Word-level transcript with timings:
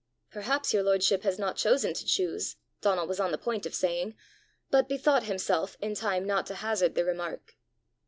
"Perhaps 0.31 0.73
your 0.73 0.81
lordship 0.81 1.21
has 1.21 1.37
not 1.37 1.57
chosen 1.57 1.93
to 1.93 2.05
choose!" 2.07 2.55
Donal 2.81 3.05
was 3.05 3.19
on 3.19 3.31
the 3.31 3.37
point 3.37 3.67
of 3.67 3.75
saying, 3.75 4.15
but 4.71 4.89
bethought 4.89 5.25
himself 5.25 5.77
in 5.79 5.93
time 5.93 6.25
not 6.25 6.47
to 6.47 6.55
hazard 6.55 6.95
the 6.95 7.05
remark. 7.05 7.53